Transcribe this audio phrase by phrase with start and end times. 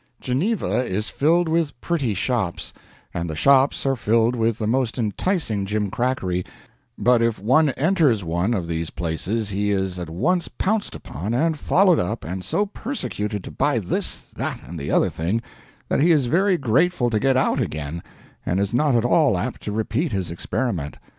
[0.19, 2.73] Geneva is filled with pretty shops,
[3.13, 6.43] and the shops are filled with the most enticing gimcrackery,
[6.97, 11.59] but if one enters one of these places he is at once pounced upon, and
[11.59, 15.39] followed up, and so persecuted to buy this, that, and the other thing,
[15.87, 18.01] that he is very grateful to get out again,
[18.43, 20.97] and is not at all apt to repeat his experiment.